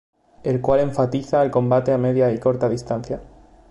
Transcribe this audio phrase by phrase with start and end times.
[0.43, 3.21] El cual enfatiza el combate a media y corta distancia.